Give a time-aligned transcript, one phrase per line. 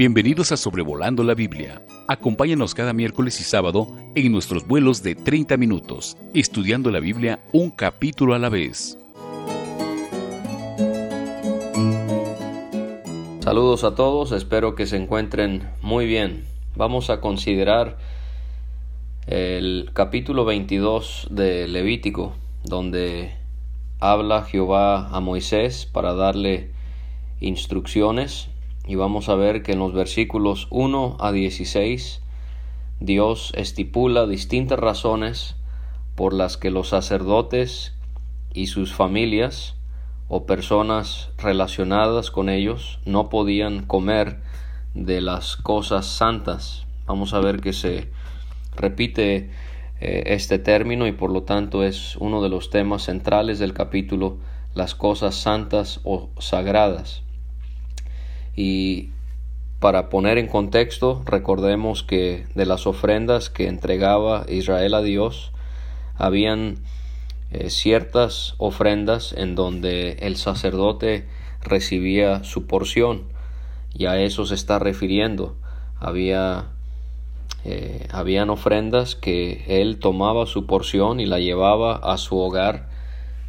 [0.00, 1.82] Bienvenidos a Sobrevolando la Biblia.
[2.08, 7.70] Acompáñanos cada miércoles y sábado en nuestros vuelos de 30 minutos, estudiando la Biblia un
[7.70, 8.96] capítulo a la vez.
[13.40, 16.46] Saludos a todos, espero que se encuentren muy bien.
[16.76, 17.98] Vamos a considerar
[19.26, 22.32] el capítulo 22 de Levítico,
[22.64, 23.34] donde
[23.98, 26.70] habla Jehová a Moisés para darle
[27.42, 28.49] instrucciones
[28.90, 32.22] y vamos a ver que en los versículos 1 a 16
[32.98, 35.54] Dios estipula distintas razones
[36.16, 37.94] por las que los sacerdotes
[38.52, 39.76] y sus familias
[40.26, 44.40] o personas relacionadas con ellos no podían comer
[44.94, 46.84] de las cosas santas.
[47.06, 48.10] Vamos a ver que se
[48.74, 49.50] repite
[50.00, 54.38] eh, este término y por lo tanto es uno de los temas centrales del capítulo
[54.74, 57.22] las cosas santas o sagradas.
[58.62, 59.08] Y
[59.78, 65.50] para poner en contexto, recordemos que de las ofrendas que entregaba Israel a Dios,
[66.14, 66.76] habían
[67.52, 71.26] eh, ciertas ofrendas en donde el sacerdote
[71.62, 73.22] recibía su porción,
[73.94, 75.56] y a eso se está refiriendo.
[75.98, 76.66] Había
[77.64, 82.90] eh, habían ofrendas que él tomaba su porción y la llevaba a su hogar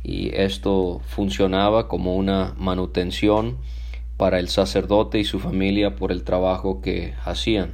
[0.03, 3.57] y esto funcionaba como una manutención
[4.21, 7.73] para el sacerdote y su familia por el trabajo que hacían.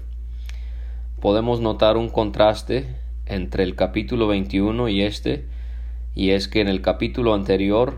[1.19, 2.87] Podemos notar un contraste
[3.25, 5.45] entre el capítulo 21 y este,
[6.15, 7.97] y es que en el capítulo anterior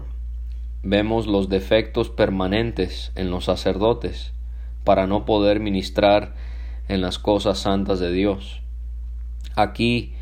[0.81, 4.33] vemos los defectos permanentes en los sacerdotes
[4.83, 6.33] para no poder ministrar
[6.87, 8.63] en las cosas santas de Dios.
[9.55, 10.13] Aquí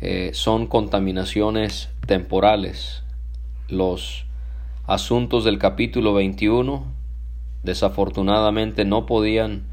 [0.00, 3.04] eh, son contaminaciones temporales.
[3.68, 4.26] Los
[4.84, 7.01] asuntos del capítulo 21
[7.62, 9.64] desafortunadamente no podían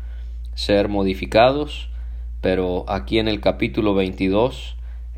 [0.56, 1.90] ser modificados,
[2.42, 4.76] pero aquí en el capítulo 22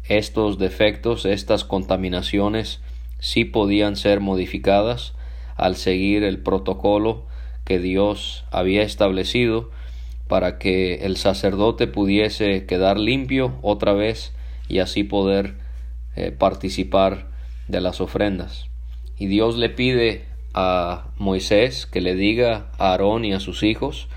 [0.08, 2.82] estos defectos, estas contaminaciones
[3.20, 5.14] sí podían ser modificadas
[5.56, 7.26] al seguir el protocolo
[7.66, 9.70] que Dios había establecido
[10.28, 14.34] para que el sacerdote pudiese quedar limpio otra vez
[14.68, 15.56] y así poder
[16.16, 17.28] eh, participar
[17.68, 18.68] de las ofrendas.
[19.18, 24.08] Y Dios le pide a Moisés que le diga a Aarón y a sus hijos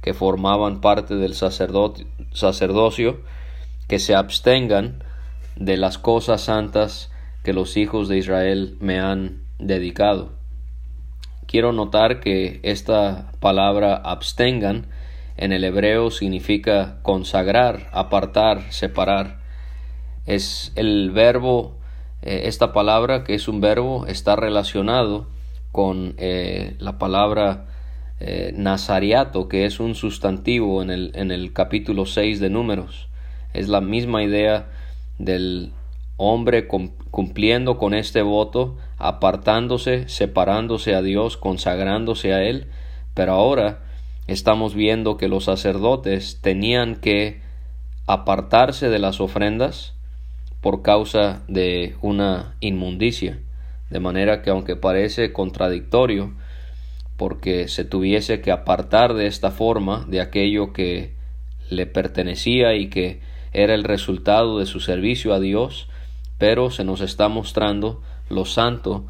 [0.00, 3.20] que formaban parte del sacerdocio
[3.88, 5.04] que se abstengan
[5.56, 7.10] de las cosas santas
[7.44, 10.32] que los hijos de Israel me han dedicado.
[11.46, 14.86] Quiero notar que esta palabra abstengan
[15.36, 19.40] en el hebreo significa consagrar, apartar, separar.
[20.26, 21.76] Es el verbo,
[22.22, 25.26] eh, esta palabra que es un verbo, está relacionado
[25.72, 27.66] con eh, la palabra
[28.20, 33.08] eh, nazariato, que es un sustantivo en el, en el capítulo 6 de números.
[33.54, 34.70] Es la misma idea
[35.18, 35.72] del
[36.18, 42.68] hombre cumpliendo con este voto, apartándose, separándose a Dios, consagrándose a Él,
[43.14, 43.80] pero ahora
[44.26, 47.40] estamos viendo que los sacerdotes tenían que
[48.06, 49.94] apartarse de las ofrendas
[50.60, 53.40] por causa de una inmundicia
[53.92, 56.32] de manera que aunque parece contradictorio,
[57.18, 61.14] porque se tuviese que apartar de esta forma de aquello que
[61.68, 63.20] le pertenecía y que
[63.52, 65.90] era el resultado de su servicio a Dios,
[66.38, 69.06] pero se nos está mostrando lo santo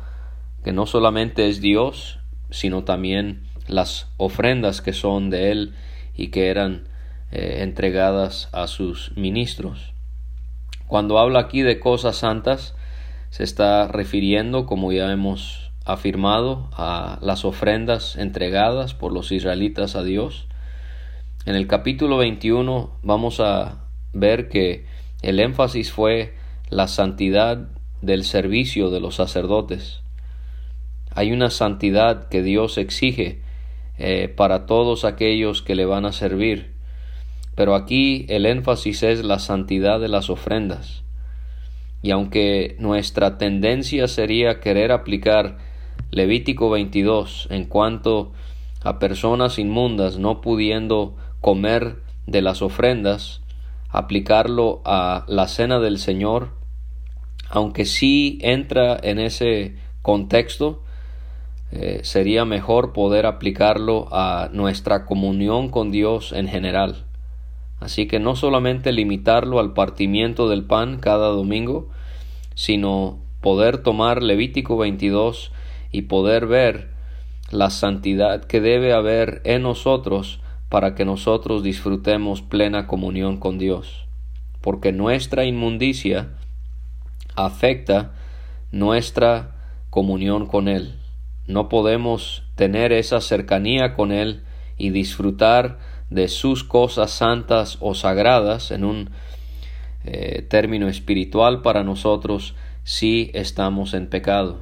[0.64, 2.18] que no solamente es Dios,
[2.50, 5.74] sino también las ofrendas que son de Él
[6.16, 6.88] y que eran
[7.30, 9.94] eh, entregadas a sus ministros.
[10.88, 12.74] Cuando habla aquí de cosas santas,
[13.32, 20.02] se está refiriendo, como ya hemos afirmado, a las ofrendas entregadas por los israelitas a
[20.02, 20.48] Dios.
[21.46, 24.84] En el capítulo 21 vamos a ver que
[25.22, 26.34] el énfasis fue
[26.68, 27.70] la santidad
[28.02, 30.02] del servicio de los sacerdotes.
[31.10, 33.40] Hay una santidad que Dios exige
[33.96, 36.74] eh, para todos aquellos que le van a servir.
[37.54, 41.02] Pero aquí el énfasis es la santidad de las ofrendas.
[42.02, 45.58] Y aunque nuestra tendencia sería querer aplicar
[46.10, 48.32] Levítico 22 en cuanto
[48.82, 53.40] a personas inmundas no pudiendo comer de las ofrendas,
[53.88, 56.50] aplicarlo a la cena del Señor,
[57.48, 60.82] aunque sí entra en ese contexto,
[61.70, 67.04] eh, sería mejor poder aplicarlo a nuestra comunión con Dios en general.
[67.82, 71.88] Así que no solamente limitarlo al partimiento del pan cada domingo,
[72.54, 75.50] sino poder tomar Levítico 22
[75.90, 76.90] y poder ver
[77.50, 84.06] la santidad que debe haber en nosotros para que nosotros disfrutemos plena comunión con Dios,
[84.60, 86.28] porque nuestra inmundicia
[87.34, 88.12] afecta
[88.70, 89.56] nuestra
[89.90, 90.94] comunión con Él.
[91.48, 94.44] No podemos tener esa cercanía con Él
[94.78, 95.78] y disfrutar
[96.14, 99.10] de sus cosas santas o sagradas en un
[100.04, 102.54] eh, término espiritual para nosotros
[102.84, 104.58] si estamos en pecado.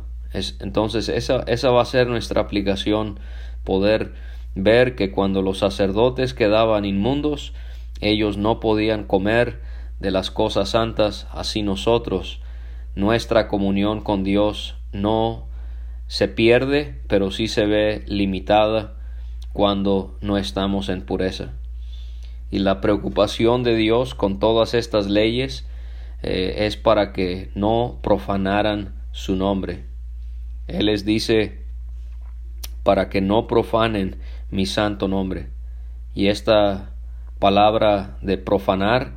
[0.61, 3.19] entonces esa, esa va a ser nuestra aplicación,
[3.65, 4.13] poder
[4.55, 7.53] ver que cuando los sacerdotes quedaban inmundos,
[8.01, 9.61] ellos no podían comer
[9.99, 12.41] de las cosas santas, así nosotros,
[12.95, 15.47] nuestra comunión con Dios no
[16.07, 19.00] se pierde, pero sí se ve limitada
[19.53, 21.53] cuando no estamos en pureza.
[22.51, 25.67] Y la preocupación de Dios con todas estas leyes
[26.23, 29.85] eh, es para que no profanaran su nombre.
[30.67, 31.65] Él les dice
[32.83, 34.17] para que no profanen
[34.51, 35.49] mi santo nombre.
[36.15, 36.91] Y esta
[37.39, 39.13] palabra de profanar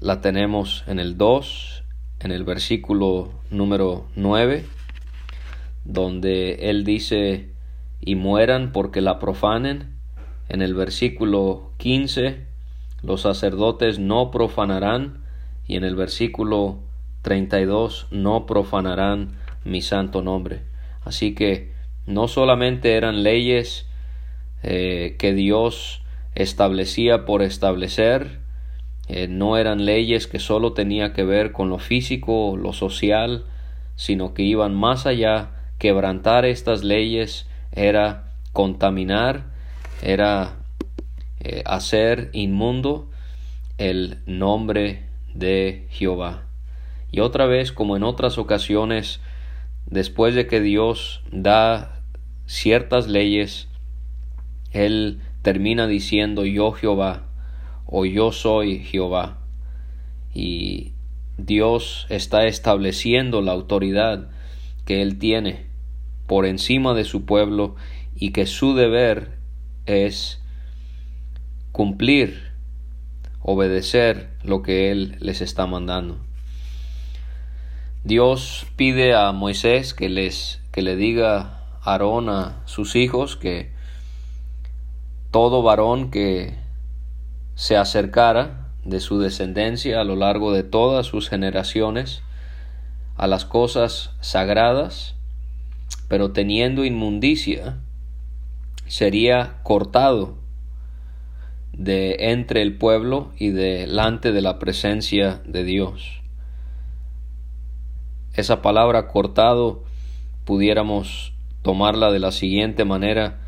[0.00, 1.84] la tenemos en el 2,
[2.20, 4.64] en el versículo número 9,
[5.84, 7.50] donde él dice
[8.00, 9.96] y mueran porque la profanen.
[10.48, 12.46] En el versículo 15,
[13.02, 15.24] los sacerdotes no profanarán.
[15.66, 16.78] Y en el versículo
[17.22, 19.32] 32, no profanarán
[19.64, 20.62] mi santo nombre.
[21.04, 21.72] Así que
[22.06, 23.86] no solamente eran leyes
[24.62, 26.02] eh, que Dios
[26.34, 28.40] establecía por establecer,
[29.08, 33.44] eh, no eran leyes que solo tenía que ver con lo físico, lo social,
[33.96, 35.50] sino que iban más allá.
[35.78, 39.46] Quebrantar estas leyes era contaminar,
[40.02, 40.56] era
[41.40, 43.10] eh, hacer inmundo
[43.78, 45.04] el nombre
[45.34, 46.44] de Jehová.
[47.10, 49.20] Y otra vez, como en otras ocasiones,
[49.86, 52.02] después de que Dios da
[52.46, 53.68] ciertas leyes,
[54.72, 57.22] Él termina diciendo yo Jehová
[57.86, 59.38] o yo soy Jehová.
[60.34, 60.92] Y
[61.36, 64.28] Dios está estableciendo la autoridad
[64.84, 65.68] que Él tiene
[66.28, 67.74] por encima de su pueblo
[68.14, 69.38] y que su deber
[69.86, 70.40] es
[71.72, 72.52] cumplir,
[73.40, 76.18] obedecer lo que Él les está mandando.
[78.04, 83.72] Dios pide a Moisés que les que le diga a Aarón a sus hijos que
[85.30, 86.54] todo varón que
[87.54, 92.22] se acercara de su descendencia a lo largo de todas sus generaciones
[93.16, 95.17] a las cosas sagradas,
[96.08, 97.78] pero teniendo inmundicia,
[98.86, 100.38] sería cortado
[101.72, 106.22] de entre el pueblo y delante de la presencia de Dios.
[108.34, 109.84] Esa palabra cortado
[110.44, 111.32] pudiéramos
[111.62, 113.40] tomarla de la siguiente manera,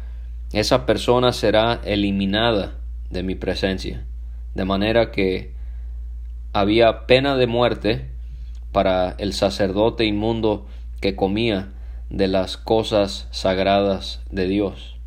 [0.52, 2.76] esa persona será eliminada
[3.08, 4.04] de mi presencia,
[4.54, 5.54] de manera que
[6.52, 8.10] había pena de muerte
[8.72, 10.66] para el sacerdote inmundo
[11.00, 11.72] que comía
[12.10, 14.98] de las cosas sagradas de Dios.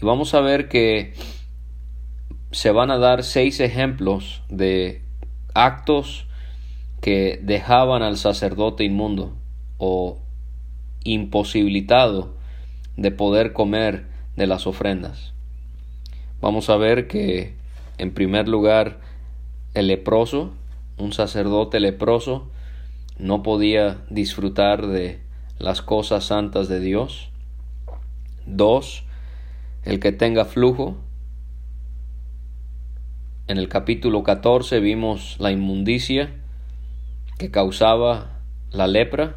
[0.00, 1.14] Y vamos a ver que
[2.52, 5.02] se van a dar seis ejemplos de
[5.54, 6.26] actos
[7.00, 9.36] que dejaban al sacerdote inmundo
[9.78, 10.18] o
[11.04, 12.36] imposibilitado
[12.96, 15.32] de poder comer de las ofrendas.
[16.40, 17.54] Vamos a ver que
[17.98, 19.00] en primer lugar
[19.74, 20.52] el leproso,
[20.98, 22.50] un sacerdote leproso,
[23.18, 25.20] no podía disfrutar de
[25.62, 27.30] las cosas santas de Dios.
[28.46, 29.04] Dos,
[29.84, 30.96] el que tenga flujo.
[33.46, 36.34] En el capítulo 14 vimos la inmundicia
[37.38, 38.40] que causaba
[38.72, 39.36] la lepra.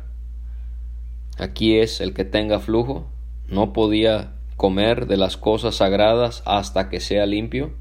[1.38, 3.08] Aquí es el que tenga flujo.
[3.48, 7.74] No podía comer de las cosas sagradas hasta que sea limpio.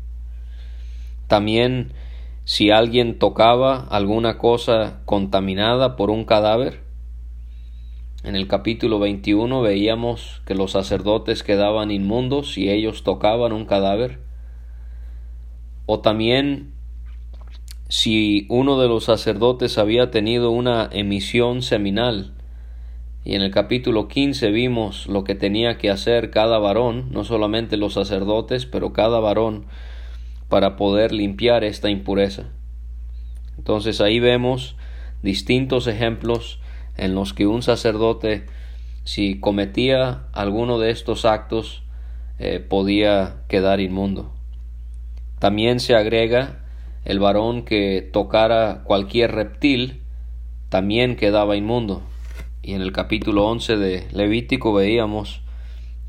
[1.29, 1.95] También
[2.45, 6.84] si alguien tocaba alguna cosa contaminada por un cadáver,
[8.25, 14.21] en el capítulo 21 veíamos que los sacerdotes quedaban inmundos si ellos tocaban un cadáver.
[15.85, 16.73] O también
[17.89, 22.33] si uno de los sacerdotes había tenido una emisión seminal
[23.27, 27.77] y en el capítulo 15 vimos lo que tenía que hacer cada varón, no solamente
[27.77, 29.67] los sacerdotes, pero cada varón,
[30.49, 32.45] para poder limpiar esta impureza.
[33.59, 34.77] Entonces ahí vemos
[35.23, 36.59] distintos ejemplos
[36.97, 38.47] en los que un sacerdote,
[39.05, 41.83] si cometía alguno de estos actos,
[42.39, 44.33] eh, podía quedar inmundo.
[45.39, 46.65] También se agrega
[47.05, 50.03] el varón que tocara cualquier reptil,
[50.69, 52.03] también quedaba inmundo.
[52.63, 55.43] Y en el capítulo 11 de Levítico veíamos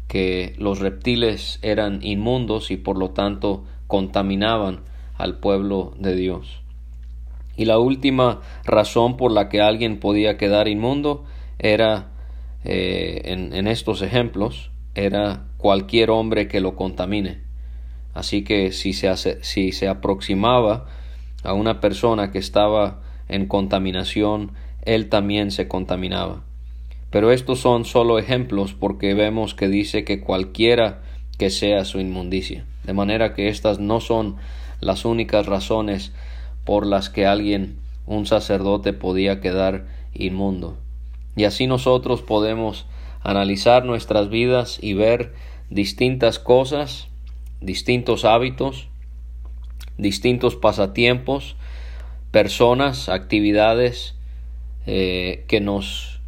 [0.07, 4.81] que los reptiles eran inmundos y por lo tanto contaminaban
[5.17, 6.64] al pueblo de Dios.
[7.57, 11.25] Y la última razón por la que alguien podía quedar inmundo
[11.59, 12.11] era,
[12.63, 17.39] eh, en, estos ejemplos, era cualquier hombre que lo contamine.
[18.13, 20.85] Así que si se, si se aproximaba
[21.43, 24.51] a una persona que estaba en contaminación,
[24.83, 26.43] él también se contaminaba.
[27.09, 31.01] Pero estos son solo ejemplos porque vemos que dice que cualquiera
[31.37, 32.65] que sea su inmundicia.
[32.83, 34.35] De manera que estas no son
[34.79, 36.13] las únicas razones
[36.65, 40.77] por las que alguien, un sacerdote, podía quedar inmundo.
[41.35, 42.85] Y así nosotros podemos
[43.21, 45.33] analizar nuestras vidas y ver
[45.69, 47.07] distintas cosas,
[47.61, 48.87] distintos hábitos,
[49.97, 51.55] distintos pasatiempos,
[52.31, 54.15] personas, actividades
[54.85, 56.19] eh, que nos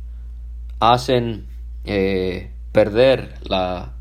[0.80, 1.46] hacen
[1.86, 3.94] eh, perder la,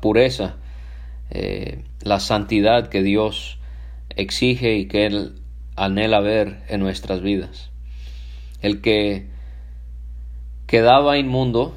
[0.00, 0.56] pureza,
[1.30, 3.58] eh, la santidad que Dios
[4.10, 5.41] exige y que Él
[5.76, 7.70] anhela ver en nuestras vidas.
[8.60, 9.28] El que
[10.66, 11.74] quedaba inmundo,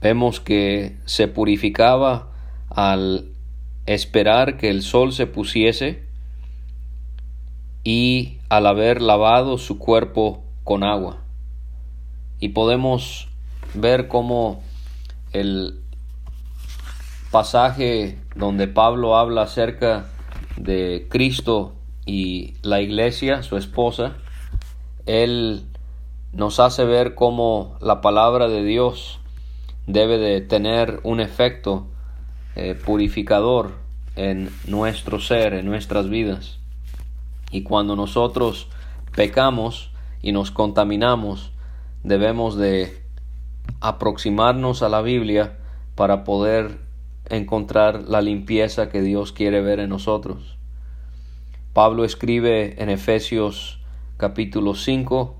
[0.00, 2.28] vemos que se purificaba
[2.70, 3.28] al
[3.86, 6.04] esperar que el sol se pusiese
[7.84, 11.18] y al haber lavado su cuerpo con agua.
[12.38, 13.28] Y podemos
[13.74, 14.62] ver cómo
[15.32, 15.80] el
[17.30, 20.06] pasaje donde Pablo habla acerca
[20.56, 24.16] de Cristo y la iglesia, su esposa,
[25.06, 25.64] él
[26.32, 29.20] nos hace ver cómo la palabra de Dios
[29.86, 31.86] debe de tener un efecto
[32.56, 33.72] eh, purificador
[34.16, 36.58] en nuestro ser, en nuestras vidas.
[37.50, 38.68] Y cuando nosotros
[39.14, 39.90] pecamos
[40.22, 41.52] y nos contaminamos,
[42.02, 43.02] debemos de
[43.80, 45.58] aproximarnos a la Biblia
[45.94, 46.78] para poder
[47.28, 50.56] encontrar la limpieza que Dios quiere ver en nosotros.
[51.72, 53.80] Pablo escribe en Efesios
[54.18, 55.36] capítulo 5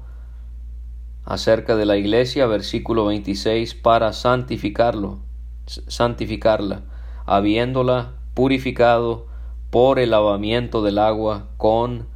[1.27, 5.19] acerca de la iglesia, versículo 26, para santificarlo,
[5.67, 6.85] santificarla,
[7.27, 9.27] habiéndola purificado
[9.69, 12.07] por el lavamiento del agua con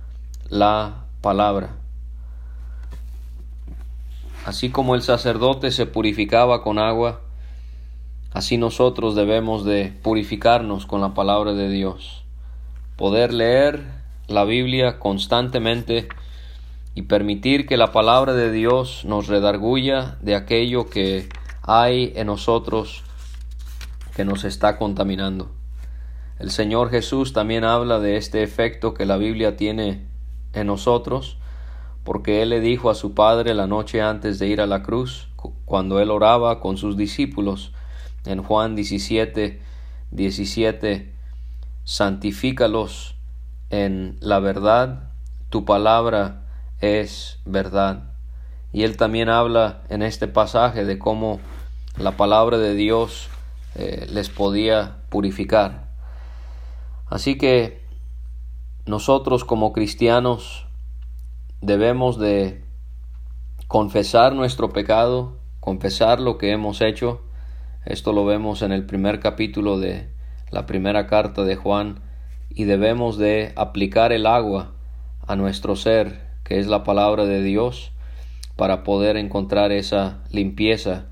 [0.49, 1.77] la palabra.
[4.47, 7.21] Así como el sacerdote se purificaba con agua,
[8.33, 12.25] así nosotros debemos de purificarnos con la palabra de Dios.
[12.97, 16.09] Poder leer la Biblia constantemente
[16.95, 21.29] y permitir que la palabra de Dios nos redarguya de aquello que
[21.63, 23.05] hay en nosotros
[24.15, 25.51] que nos está contaminando.
[26.39, 30.07] El Señor Jesús también habla de este efecto que la Biblia tiene
[30.53, 31.39] en nosotros,
[32.03, 35.29] porque Él le dijo a su Padre la noche antes de ir a la cruz,
[35.65, 37.73] cuando Él oraba con sus discípulos,
[38.25, 39.61] en Juan 17,
[40.11, 41.13] 17,
[41.85, 43.16] santifícalos
[43.71, 45.11] en la verdad,
[45.51, 46.43] tu palabra
[46.81, 48.13] es verdad.
[48.73, 51.41] Y Él también habla en este pasaje de cómo
[51.99, 53.29] la palabra de Dios
[53.75, 55.87] eh, les podía purificar.
[57.09, 57.85] Así que
[58.85, 60.67] nosotros como cristianos
[61.61, 62.65] debemos de
[63.67, 67.23] confesar nuestro pecado, confesar lo que hemos hecho.
[67.85, 70.11] Esto lo vemos en el primer capítulo de
[70.51, 72.06] la primera carta de Juan
[72.57, 74.73] y debemos de aplicar el agua
[75.27, 77.93] a nuestro ser, que es la palabra de Dios,
[78.57, 81.05] para poder encontrar esa limpieza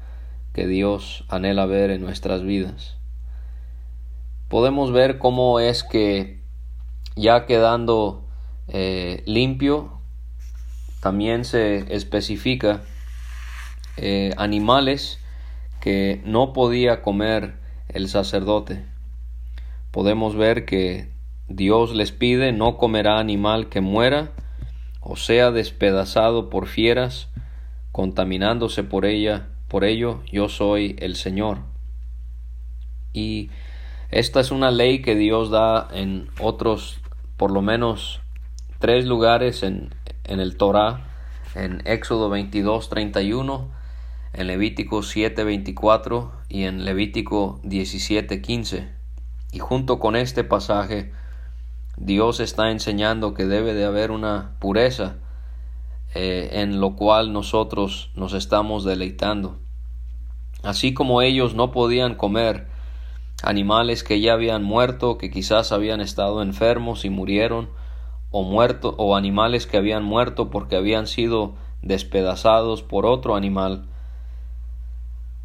[0.54, 2.96] que Dios anhela ver en nuestras vidas.
[4.48, 6.40] Podemos ver cómo es que
[7.14, 8.26] ya quedando
[8.68, 10.00] eh, limpio,
[11.00, 12.80] también se especifica
[13.98, 15.18] eh, animales
[15.82, 17.56] que no podía comer
[17.88, 18.82] el sacerdote.
[19.90, 21.13] Podemos ver que
[21.48, 24.32] Dios les pide no comerá animal que muera
[25.00, 27.28] o sea despedazado por fieras,
[27.92, 31.58] contaminándose por ella por ello yo soy el Señor.
[33.12, 33.50] Y
[34.10, 37.00] esta es una ley que Dios da en otros,
[37.36, 38.20] por lo menos
[38.78, 41.08] tres lugares en, en el Torah,
[41.56, 43.68] en Éxodo 22, 31,
[44.32, 48.88] en Levítico 7, 24 y en Levítico 17, 15.
[49.50, 51.12] Y junto con este pasaje,
[51.96, 55.16] Dios está enseñando que debe de haber una pureza
[56.14, 59.58] eh, en lo cual nosotros nos estamos deleitando.
[60.62, 62.68] Así como ellos no podían comer
[63.42, 67.68] animales que ya habían muerto, que quizás habían estado enfermos y murieron,
[68.30, 73.86] o muerto, o animales que habían muerto porque habían sido despedazados por otro animal.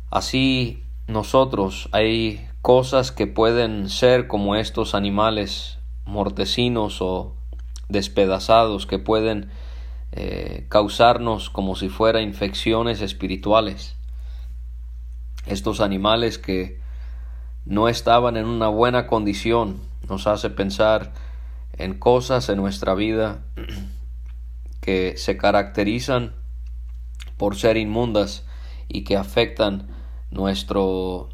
[0.09, 5.78] Así nosotros hay cosas que pueden ser como estos animales
[6.09, 7.35] mortecinos o
[7.87, 9.49] despedazados que pueden
[10.11, 13.95] eh, causarnos como si fuera infecciones espirituales.
[15.45, 16.79] Estos animales que
[17.65, 21.13] no estaban en una buena condición nos hace pensar
[21.73, 23.43] en cosas en nuestra vida
[24.81, 26.33] que se caracterizan
[27.37, 28.45] por ser inmundas
[28.87, 29.87] y que afectan
[30.31, 31.29] nuestro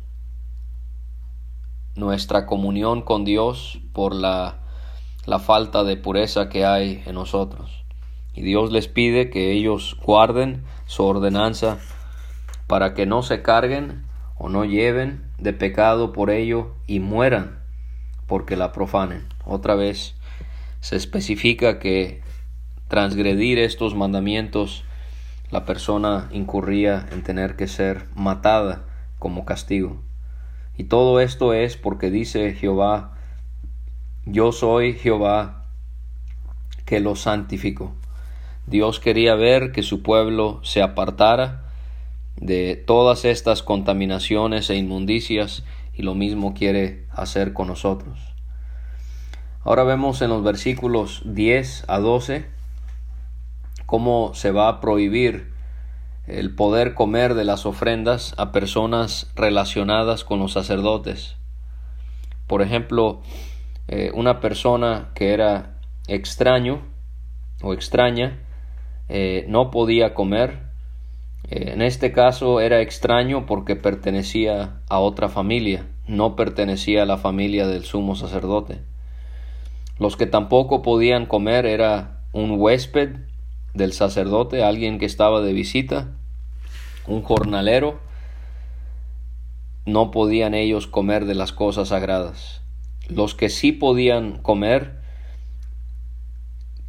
[1.96, 4.65] nuestra comunión con Dios por la,
[5.26, 7.84] la falta de pureza que hay en nosotros.
[8.34, 11.80] Y Dios les pide que ellos guarden su ordenanza
[12.68, 14.04] para que no se carguen
[14.38, 17.60] o no lleven de pecado por ello y mueran
[18.28, 19.26] porque la profanen.
[19.46, 20.16] Otra vez
[20.80, 22.22] se especifica que
[22.88, 24.84] transgredir estos mandamientos
[25.52, 28.84] la persona incurría en tener que ser matada
[29.20, 30.02] como castigo.
[30.78, 33.15] Y todo esto es porque dice Jehová,
[34.26, 35.66] yo soy Jehová
[36.86, 37.94] que lo santifico.
[38.68, 41.66] Dios quería ver que su pueblo se apartara
[42.36, 45.64] de todas estas contaminaciones e inmundicias
[45.94, 48.20] y lo mismo quiere hacer con nosotros.
[49.64, 52.46] Ahora vemos en los versículos 10 a 12
[53.86, 55.54] cómo se va a prohibir
[56.28, 61.36] el poder comer de las ofrendas a personas relacionadas con los sacerdotes.
[62.48, 63.22] Por ejemplo,
[63.88, 66.82] eh, una persona que era extraño
[67.62, 68.40] o extraña
[69.10, 70.64] eh, no podía comer.
[71.50, 77.18] Eh, en este caso era extraño porque pertenecía a otra familia, no pertenecía a la
[77.18, 78.80] familia del sumo sacerdote.
[80.00, 83.18] Los que tampoco podían comer era un huésped
[83.74, 86.12] del sacerdote, alguien que estaba de visita,
[87.08, 88.00] un jornalero,
[89.86, 92.65] no podían ellos comer de las cosas sagradas.
[93.08, 95.00] Los que sí podían comer,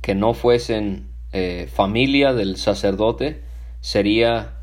[0.00, 3.42] que no fuesen eh, familia del sacerdote,
[3.80, 4.54] sería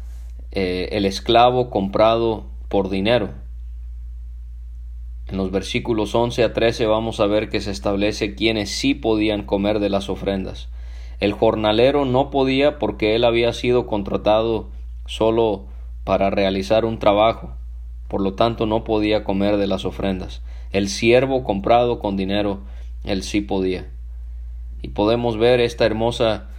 [0.52, 3.30] eh, el esclavo comprado por dinero.
[5.28, 9.44] En los versículos 11 a 13 vamos a ver que se establece quienes sí podían
[9.44, 10.70] comer de las ofrendas.
[11.20, 14.70] El jornalero no podía porque él había sido contratado
[15.06, 15.66] solo
[16.04, 17.56] para realizar un trabajo,
[18.08, 20.42] por lo tanto no podía comer de las ofrendas.
[20.74, 22.62] El siervo comprado con dinero,
[23.06, 23.88] él sí podía.
[24.82, 26.50] Y podemos ver esta hermosa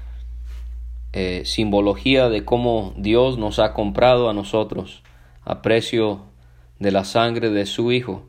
[1.13, 5.03] eh, simbología de cómo Dios nos ha comprado a nosotros
[5.45, 6.23] a precio
[6.79, 8.25] de la sangre de su Hijo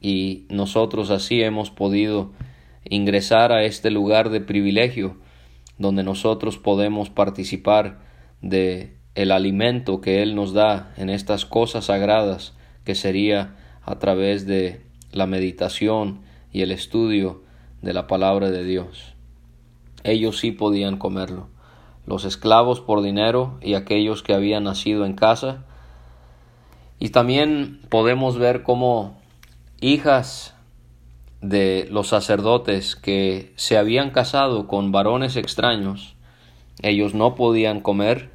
[0.00, 2.32] y nosotros así hemos podido
[2.84, 5.16] ingresar a este lugar de privilegio
[5.78, 8.00] donde nosotros podemos participar
[8.40, 12.54] de el alimento que Él nos da en estas cosas sagradas,
[12.84, 14.82] que sería a través de
[15.12, 16.20] la meditación
[16.52, 17.42] y el estudio
[17.80, 19.14] de la palabra de Dios.
[20.04, 21.48] Ellos sí podían comerlo.
[22.06, 25.64] Los esclavos por dinero y aquellos que habían nacido en casa.
[26.98, 29.16] Y también podemos ver cómo
[29.80, 30.54] hijas
[31.40, 36.14] de los sacerdotes que se habían casado con varones extraños,
[36.80, 38.30] ellos no podían comer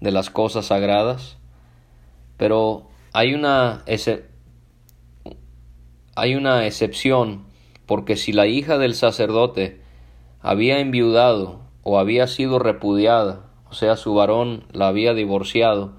[0.00, 1.38] de las cosas sagradas,
[2.36, 3.82] pero hay una,
[6.20, 7.46] hay una excepción,
[7.86, 9.80] porque si la hija del sacerdote
[10.42, 15.94] había enviudado o había sido repudiada, o sea, su varón la había divorciado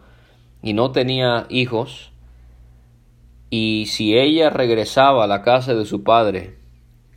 [0.62, 2.12] y no tenía hijos,
[3.50, 6.56] y si ella regresaba a la casa de su padre,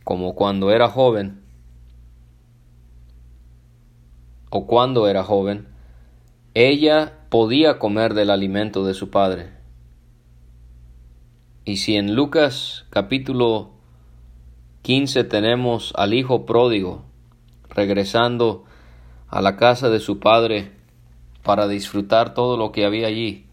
[0.03, 1.43] como cuando era joven,
[4.49, 5.67] o cuando era joven,
[6.55, 9.51] ella podía comer del alimento de su padre.
[11.67, 13.71] Y si en Lucas capítulo
[14.83, 17.01] 15 tenemos al hijo pródigo
[17.69, 18.65] regresando
[19.29, 20.73] a la casa de su padre
[21.41, 23.47] para disfrutar todo lo que había allí,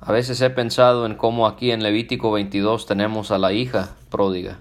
[0.00, 4.60] a veces he pensado en cómo aquí en Levítico 22 tenemos a la hija pródiga,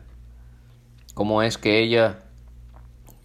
[1.14, 2.24] cómo es que ella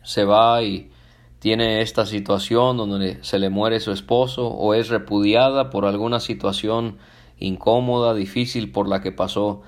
[0.05, 0.93] se va y
[1.41, 6.99] tiene esta situación donde se le muere su esposo o es repudiada por alguna situación
[7.39, 9.63] incómoda, difícil por la que pasó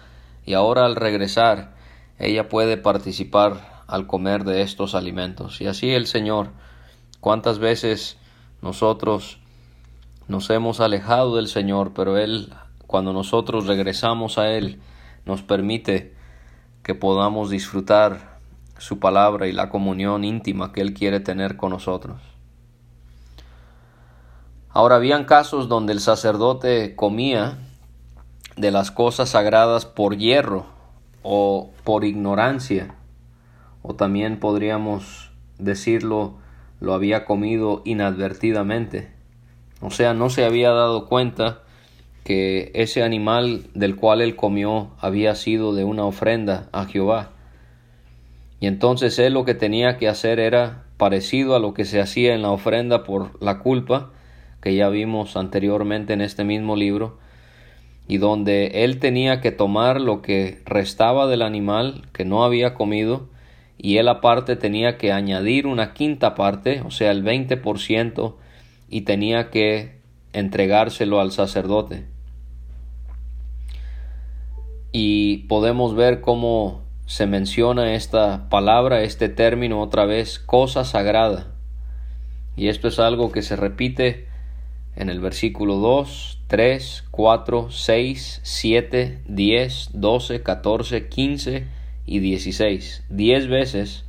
[0.45, 1.77] y ahora al regresar
[2.19, 5.61] ella puede participar al comer de estos alimentos.
[5.61, 6.51] Y así el Señor,
[7.21, 8.19] cuántas veces
[8.61, 9.39] nosotros
[10.27, 12.53] nos hemos alejado del Señor, pero Él,
[12.87, 14.81] cuando nosotros regresamos a Él,
[15.25, 16.15] nos permite
[16.83, 18.39] que podamos disfrutar
[18.79, 22.21] su palabra y la comunión íntima que Él quiere tener con nosotros.
[24.79, 27.59] Ahora habían casos donde el sacerdote comía
[28.57, 30.67] de las cosas sagradas por hierro
[31.25, 32.95] o por ignorancia,
[33.83, 36.37] o también podríamos decirlo,
[36.79, 39.11] lo había comido inadvertidamente.
[39.81, 41.63] O sea, no se había dado cuenta
[42.23, 47.31] que ese animal del cual él comió había sido de una ofrenda a Jehová.
[48.61, 52.33] Y entonces él lo que tenía que hacer era parecido a lo que se hacía
[52.33, 54.13] en la ofrenda por la culpa,
[54.61, 57.19] que ya vimos anteriormente en este mismo libro,
[58.07, 63.29] y donde él tenía que tomar lo que restaba del animal que no había comido,
[63.77, 68.35] y él aparte tenía que añadir una quinta parte, o sea, el 20%,
[68.89, 69.99] y tenía que
[70.33, 72.07] entregárselo al sacerdote.
[74.91, 81.49] Y podemos ver cómo se menciona esta palabra, este término otra vez, cosa sagrada.
[82.57, 84.28] Y esto es algo que se repite
[84.97, 91.67] en el versículo 2, 3, 4, 6, 7, 10, 12, 14, 15
[92.07, 93.05] y 16.
[93.09, 94.05] Diez veces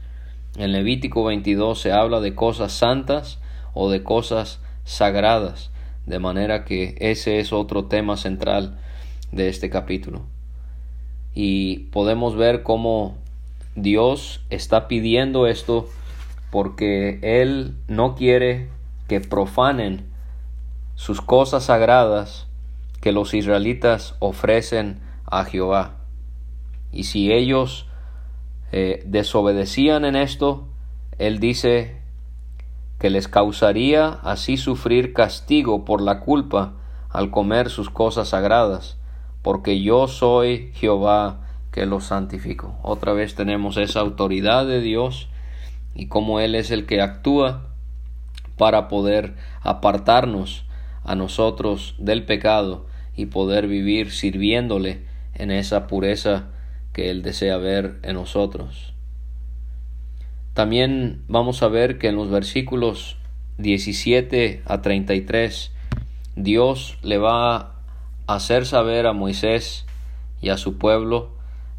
[0.58, 3.40] en Levítico 22 se habla de cosas santas
[3.74, 5.72] o de cosas sagradas,
[6.06, 8.80] de manera que ese es otro tema central
[9.32, 10.24] de este capítulo.
[11.34, 13.18] Y podemos ver cómo
[13.76, 15.88] Dios está pidiendo esto
[16.52, 18.68] porque Él no quiere
[19.08, 20.06] que profanen
[21.00, 22.46] sus cosas sagradas
[23.00, 26.00] que los israelitas ofrecen a Jehová.
[26.92, 27.88] Y si ellos
[28.74, 30.68] eh, desobedecían en esto,
[31.18, 32.02] él dice
[33.00, 36.74] que les causaría así sufrir castigo por la culpa
[37.10, 38.98] al comer sus cosas sagradas,
[39.42, 42.78] porque yo soy Jehová que los santifico.
[42.84, 45.30] Otra vez tenemos esa autoridad de Dios
[45.96, 47.70] y cómo Él es el que actúa
[48.58, 50.66] para poder apartarnos
[51.04, 52.86] a nosotros del pecado
[53.16, 55.02] y poder vivir sirviéndole
[55.34, 56.48] en esa pureza
[56.94, 58.94] que Él desea ver en nosotros.
[60.54, 63.18] También vamos a ver que en los versículos
[63.58, 65.72] 17 a 33
[66.36, 67.76] Dios le va a
[68.28, 69.86] hacer saber a Moisés
[70.42, 71.32] y a su pueblo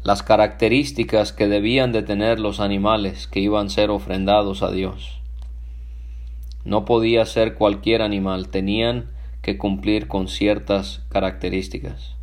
[0.03, 5.20] las características que debían de tener los animales que iban a ser ofrendados a Dios.
[6.63, 9.05] No podía ser cualquier animal, tenían
[9.41, 12.15] que cumplir con ciertas características.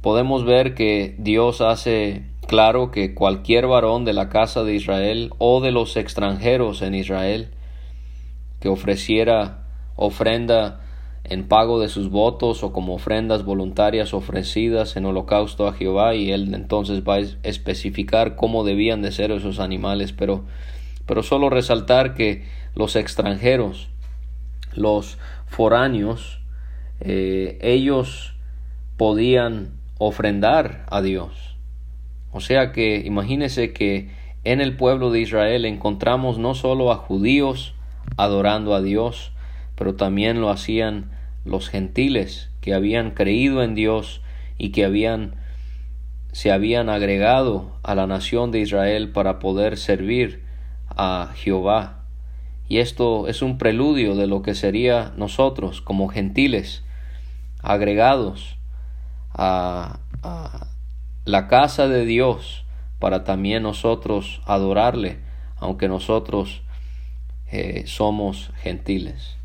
[0.00, 5.60] Podemos ver que Dios hace claro que cualquier varón de la casa de Israel o
[5.60, 7.48] de los extranjeros en Israel
[8.60, 9.64] que ofreciera
[9.96, 10.80] ofrenda
[11.24, 16.32] en pago de sus votos o como ofrendas voluntarias ofrecidas en holocausto a Jehová y
[16.32, 20.44] él entonces va a especificar cómo debían de ser esos animales pero
[21.06, 23.88] pero solo resaltar que los extranjeros
[24.76, 26.40] los foráneos,
[27.00, 28.34] eh, ellos
[28.96, 31.56] podían ofrendar a Dios.
[32.32, 34.10] O sea que imagínese que
[34.42, 37.74] en el pueblo de Israel encontramos no solo a judíos
[38.16, 39.32] adorando a Dios,
[39.76, 41.10] pero también lo hacían
[41.44, 44.20] los gentiles que habían creído en Dios
[44.58, 45.36] y que habían
[46.32, 50.43] se habían agregado a la nación de Israel para poder servir
[50.88, 52.04] a Jehová
[52.68, 56.82] y esto es un preludio de lo que sería nosotros como gentiles
[57.62, 58.56] agregados
[59.32, 60.00] a,
[61.26, 62.64] la casa de Dios
[62.98, 65.18] para también nosotros adorarle,
[65.56, 66.62] aunque nosotros
[67.50, 69.36] eh, somos gentiles.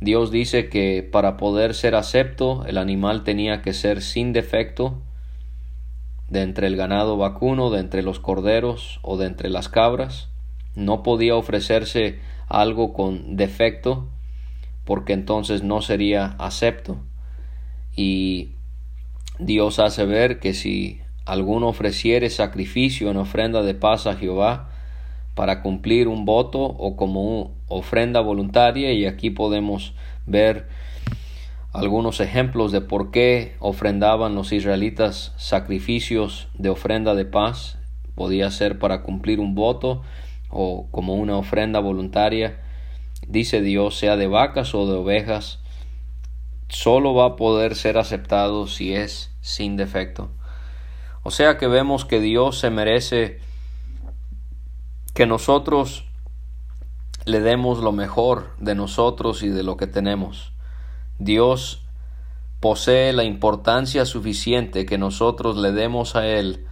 [0.00, 5.02] Dios dice que para poder ser acepto el animal tenía que ser sin defecto
[6.28, 10.28] de entre el ganado vacuno, de entre los corderos o de entre las cabras
[10.78, 14.08] no podía ofrecerse algo con defecto
[14.84, 16.98] porque entonces no sería acepto.
[17.94, 18.52] Y
[19.38, 24.70] Dios hace ver que si alguno ofreciere sacrificio en ofrenda de paz a Jehová
[25.34, 29.94] para cumplir un voto o como ofrenda voluntaria, y aquí podemos
[30.26, 30.68] ver
[31.78, 37.78] algunos ejemplos de por qué ofrendaban los israelitas sacrificios de ofrenda de paz,
[38.14, 40.02] podía ser para cumplir un voto,
[40.50, 42.60] o como una ofrenda voluntaria,
[43.26, 45.60] dice Dios, sea de vacas o de ovejas,
[46.68, 50.30] solo va a poder ser aceptado si es sin defecto.
[51.22, 53.40] O sea que vemos que Dios se merece
[55.14, 56.04] que nosotros
[57.24, 60.52] le demos lo mejor de nosotros y de lo que tenemos.
[61.18, 61.84] Dios
[62.60, 66.66] posee la importancia suficiente que nosotros le demos a Él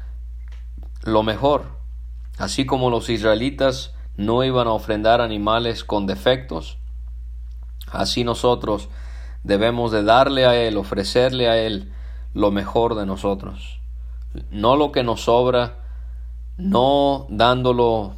[1.03, 1.77] lo mejor.
[2.39, 6.79] Así como los israelitas no iban a ofrendar animales con defectos,
[7.91, 8.89] así nosotros
[9.45, 11.93] debemos de darle a Él, ofrecerle a Él
[12.35, 13.81] lo mejor de nosotros,
[14.51, 15.79] no lo que nos sobra,
[16.59, 18.15] no dándolo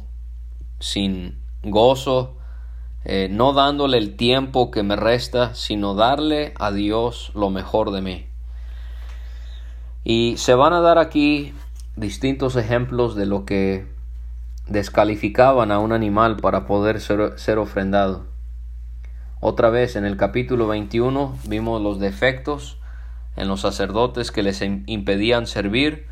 [0.79, 2.38] sin gozo,
[3.11, 8.03] eh, no dándole el tiempo que me resta, sino darle a Dios lo mejor de
[8.03, 8.27] mí.
[10.03, 11.51] Y se van a dar aquí
[11.95, 13.87] distintos ejemplos de lo que
[14.67, 18.27] descalificaban a un animal para poder ser, ser ofrendado.
[19.39, 22.77] Otra vez en el capítulo 21 vimos los defectos
[23.35, 26.05] en los sacerdotes que les impedían servir.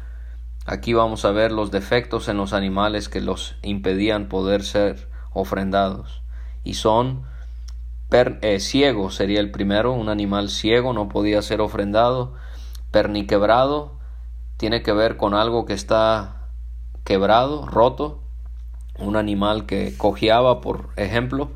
[0.66, 6.24] Aquí vamos a ver los defectos en los animales que los impedían poder ser ofrendados.
[6.68, 7.24] Y son
[8.12, 12.34] eh, ciego sería el primero, un animal ciego no podía ser ofrendado.
[12.92, 13.94] Perniquebrado
[14.58, 16.50] tiene que ver con algo que está
[17.06, 18.20] quebrado, roto.
[19.00, 21.52] Un animal que cojeaba, por ejemplo,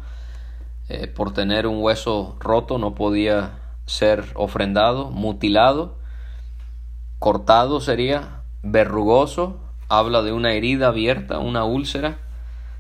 [0.88, 5.98] eh, por tener un hueso roto no podía ser ofrendado, mutilado,
[7.20, 12.20] cortado sería, verrugoso, habla de una herida abierta, una úlcera,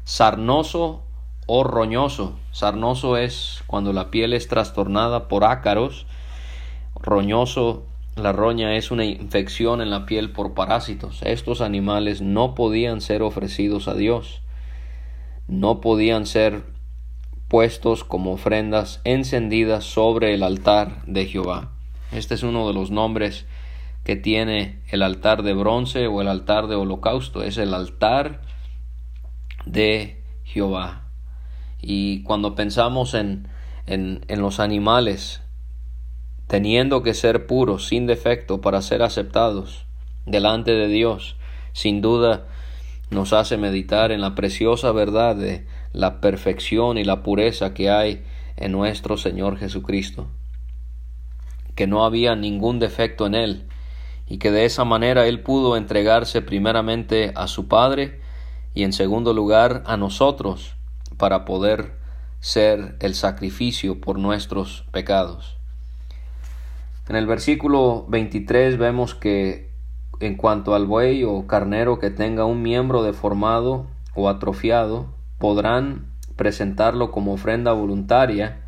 [0.06, 1.04] sarnoso
[1.53, 2.39] o roñoso.
[2.53, 6.05] Sarnoso es cuando la piel es trastornada por ácaros,
[6.95, 11.21] roñoso la roña es una infección en la piel por parásitos.
[11.23, 14.41] Estos animales no podían ser ofrecidos a Dios.
[15.49, 16.63] No podían ser
[17.49, 21.73] puestos como ofrendas encendidas sobre el altar de Jehová.
[22.13, 23.45] Este es uno de los nombres
[24.05, 27.43] que tiene el altar de bronce o el altar de holocausto.
[27.43, 28.41] Es el altar
[29.65, 31.11] de Jehová.
[31.82, 33.48] Y cuando pensamos en,
[33.88, 35.41] en, en los animales
[36.48, 39.86] teniendo que ser puros, sin defecto, para ser aceptados
[40.26, 41.38] delante de Dios,
[41.72, 42.46] sin duda
[43.10, 48.26] nos hace meditar en la preciosa verdad de la perfección y la pureza que hay
[48.58, 50.28] en nuestro Señor Jesucristo,
[51.76, 53.67] que no había ningún defecto en Él,
[54.28, 58.20] y que de esa manera Él pudo entregarse primeramente a su Padre
[58.74, 60.76] y en segundo lugar a nosotros
[61.21, 61.91] para poder
[62.39, 65.55] ser el sacrificio por nuestros pecados.
[67.07, 69.69] En el versículo 23 vemos que
[70.19, 76.07] en cuanto al buey o carnero que tenga un miembro deformado o atrofiado, podrán
[76.38, 78.62] presentarlo como ofrenda voluntaria,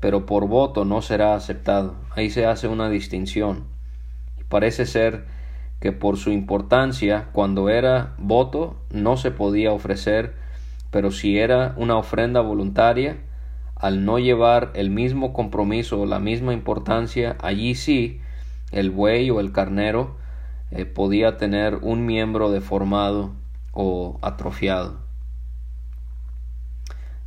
[0.00, 1.96] pero por voto no será aceptado.
[2.16, 3.64] Ahí se hace una distinción.
[4.48, 5.26] Parece ser
[5.78, 10.40] que por su importancia, cuando era voto, no se podía ofrecer,
[10.92, 13.16] pero si era una ofrenda voluntaria,
[13.74, 18.20] al no llevar el mismo compromiso o la misma importancia, allí sí
[18.70, 20.16] el buey o el carnero
[20.70, 23.32] eh, podía tener un miembro deformado
[23.72, 25.00] o atrofiado.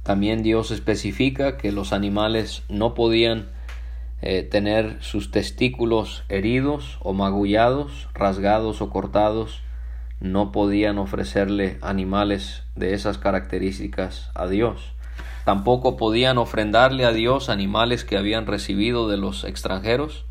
[0.03, 3.49] También Dios especifica que los animales no podían
[4.21, 9.64] eh, tener sus testículos heridos o magullados, rasgados o cortados,
[10.31, 14.93] no podían ofrecerle animales de esas características a Dios.
[15.45, 20.25] Tampoco podían ofrendarle a Dios animales que habían recibido de los extranjeros,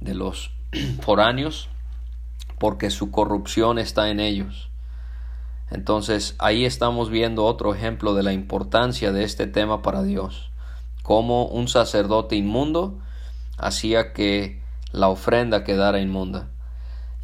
[0.00, 0.52] de los
[1.00, 1.68] foráneos,
[2.58, 4.70] porque su corrupción está en ellos.
[5.70, 10.50] Entonces ahí estamos viendo otro ejemplo de la importancia de este tema para Dios,
[11.02, 12.98] como un sacerdote inmundo
[13.58, 14.62] hacía que
[14.92, 16.48] la ofrenda quedara inmunda.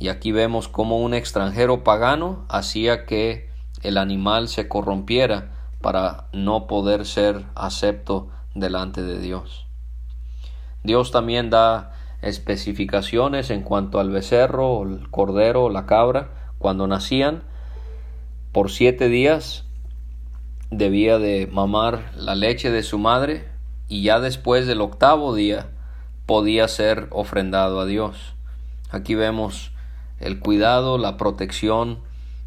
[0.05, 3.49] Y aquí vemos como un extranjero pagano hacía que
[3.83, 9.67] el animal se corrompiera para no poder ser acepto delante de Dios.
[10.83, 17.43] Dios también da especificaciones en cuanto al becerro, el cordero, la cabra, cuando nacían,
[18.53, 19.65] por siete días
[20.71, 23.49] debía de mamar la leche de su madre
[23.89, 25.71] y ya después del octavo día
[26.27, 28.35] podía ser ofrendado a Dios.
[28.91, 29.71] Aquí vemos
[30.21, 32.01] el cuidado, la protección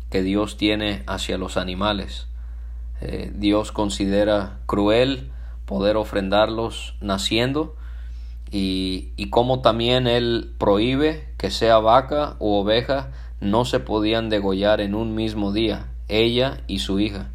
[0.09, 2.27] que Dios tiene hacia los animales.
[3.01, 5.31] Eh, Dios considera cruel
[5.65, 7.75] poder ofrendarlos naciendo
[8.51, 14.81] y, y como también Él prohíbe que sea vaca u oveja no se podían degollar
[14.81, 17.31] en un mismo día, ella y su hija.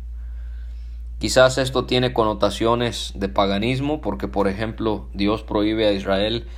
[1.22, 6.48] Quizás esto tiene connotaciones de paganismo porque, por ejemplo, Dios prohíbe a Israel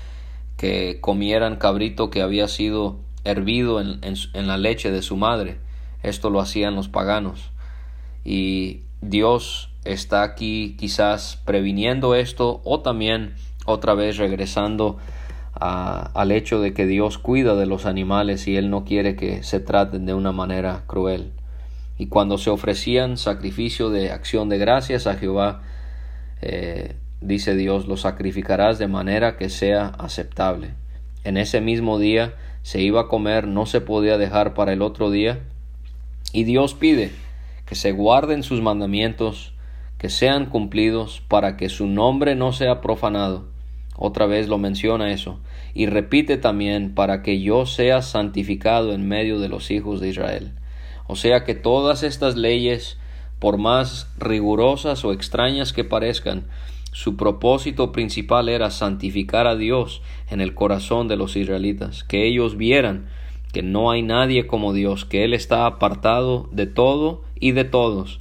[0.57, 5.59] que comieran cabrito que había sido hervido en, en la leche de su madre.
[6.03, 7.51] Esto lo hacían los paganos.
[8.25, 13.35] Y Dios está aquí quizás previniendo esto o también
[13.67, 14.99] otra vez regresando
[15.55, 19.61] al hecho de que Dios cuida de los animales y Él no quiere que se
[19.61, 21.33] traten de una manera cruel.
[21.97, 25.63] Y cuando se ofrecían sacrificio de acción de gracias a Jehová,
[26.43, 30.75] eh, dice Dios, lo sacrificarás de manera que sea aceptable.
[31.23, 32.35] En ese mismo día
[32.65, 35.41] se iba a comer, no se podía dejar para el otro día.
[36.33, 37.13] Y Dios pide
[37.67, 39.53] que se guarden sus mandamientos,
[39.99, 43.45] que sean cumplidos para que su nombre no sea profanado.
[43.97, 45.41] Otra vez lo menciona eso.
[45.75, 50.53] Y repite también para que yo sea santificado en medio de los hijos de Israel.
[51.07, 52.97] O sea que todas estas leyes,
[53.41, 56.47] por más rigurosas o extrañas que parezcan,
[56.95, 62.57] su propósito principal era santificar a Dios en el corazón de los israelitas, que ellos
[62.57, 63.09] vieran
[63.53, 68.21] que no hay nadie como Dios, que Él está apartado de todo y de todos,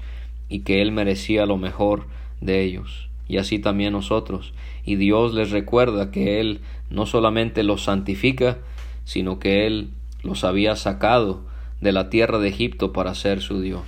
[0.50, 2.08] y que Él merecía lo mejor
[2.42, 3.10] de ellos.
[3.28, 4.56] Y así también nosotros.
[4.84, 8.58] Y Dios les recuerda que Él no solamente los santifica,
[9.06, 9.92] sino que Él
[10.24, 11.46] los había sacado
[11.80, 13.84] de la tierra de Egipto para ser su Dios.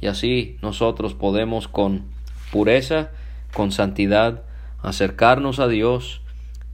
[0.00, 2.06] Y así nosotros podemos con
[2.50, 3.12] pureza,
[3.56, 4.42] con santidad,
[4.82, 6.20] acercarnos a Dios,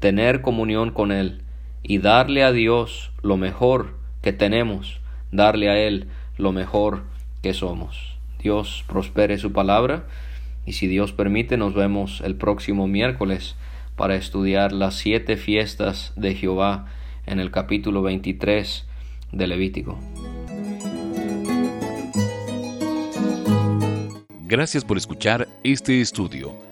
[0.01, 1.43] tener comunión con Él
[1.85, 7.05] y darle a Dios lo mejor que tenemos, darle a Él lo mejor
[7.41, 8.17] que somos.
[8.43, 10.09] Dios prospere su palabra
[10.67, 13.55] y si Dios permite nos vemos el próximo miércoles
[13.95, 16.87] para estudiar las siete fiestas de Jehová
[17.27, 18.89] en el capítulo 23
[19.31, 20.01] de Levítico.
[24.41, 26.72] Gracias por escuchar este estudio.